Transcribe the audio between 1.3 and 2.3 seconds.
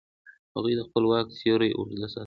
سیوری اوږده ساته.